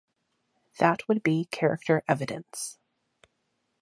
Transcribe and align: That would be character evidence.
That 0.79 1.07
would 1.07 1.21
be 1.21 1.45
character 1.51 2.01
evidence. 2.07 2.79